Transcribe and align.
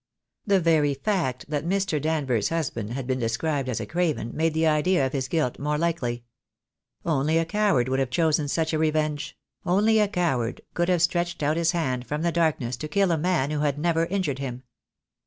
The 0.47 0.59
very 0.59 0.95
fact 0.95 1.45
that 1.47 1.63
Mr. 1.63 2.01
Danvers' 2.01 2.49
husband 2.49 2.93
had 2.93 3.05
been 3.05 3.19
described 3.19 3.69
as 3.69 3.79
a 3.79 3.85
craven, 3.85 4.31
made 4.35 4.55
the 4.55 4.65
idea 4.65 5.05
of 5.05 5.13
his 5.13 5.27
guilt 5.27 5.59
more 5.59 5.77
likely. 5.77 6.23
Only 7.05 7.37
a 7.37 7.45
coward 7.45 7.87
would 7.87 7.99
have 7.99 8.09
chosen 8.09 8.47
such 8.47 8.73
a 8.73 8.79
re 8.79 8.89
venge; 8.89 9.35
only 9.63 9.99
a 9.99 10.07
coward 10.07 10.61
could 10.73 10.89
have 10.89 11.03
stretched 11.03 11.43
out 11.43 11.55
his 11.55 11.73
hand 11.73 12.07
from 12.07 12.23
the 12.23 12.31
darkness 12.31 12.77
to 12.77 12.87
kill 12.87 13.11
a 13.11 13.15
man 13.19 13.51
who 13.51 13.59
had 13.59 13.77
never 13.77 14.07
injured 14.07 14.39
him. 14.39 14.63